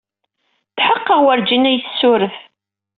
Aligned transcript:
Tḥeqqeɣ 0.77 1.19
werjin 1.25 1.69
ad 1.69 1.73
iyi-tessuref. 1.73 2.37